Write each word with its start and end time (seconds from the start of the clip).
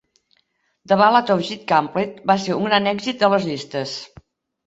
"The 0.91 0.95
Ballad 1.01 1.29
of 1.33 1.43
Jed 1.49 1.67
Clampett" 1.71 2.17
va 2.31 2.37
ser 2.45 2.55
un 2.61 2.65
gran 2.69 2.91
èxit 2.93 3.27
a 3.27 3.29
les 3.35 3.45
llistes. 3.51 3.93